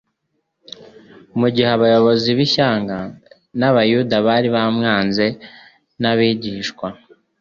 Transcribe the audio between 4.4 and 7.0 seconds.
bamwanze n'abigishwa